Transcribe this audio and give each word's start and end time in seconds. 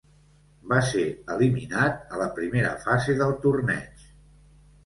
Va 0.71 0.79
ser 0.87 1.03
eliminat 1.35 2.01
a 2.17 2.21
la 2.23 2.31
primera 2.39 2.73
fase 2.87 3.19
del 3.23 3.37
torneig. 3.45 4.11